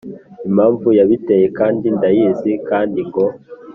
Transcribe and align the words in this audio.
impamvu 0.47 0.87
yabiteye 0.99 1.45
kandi 1.57 1.85
ndayizi 1.95 2.51
kandi 2.69 2.99
ngo 3.07 3.25